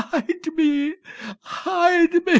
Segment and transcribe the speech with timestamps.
[0.01, 0.95] hide me!
[1.41, 2.21] hide me!